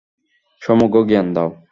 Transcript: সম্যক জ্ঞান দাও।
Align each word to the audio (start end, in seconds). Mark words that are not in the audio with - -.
সম্যক 0.61 0.93
জ্ঞান 1.09 1.27
দাও। 1.35 1.49